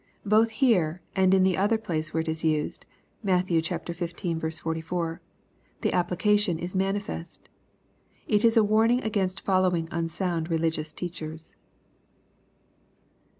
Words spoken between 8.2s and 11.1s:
It is a warning against following unsound religious